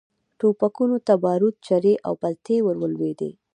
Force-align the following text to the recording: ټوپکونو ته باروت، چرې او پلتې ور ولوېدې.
ټوپکونو 0.39 0.97
ته 1.07 1.13
باروت، 1.23 1.55
چرې 1.67 1.93
او 2.05 2.13
پلتې 2.21 2.55
ور 2.65 2.75
ولوېدې. 2.79 3.31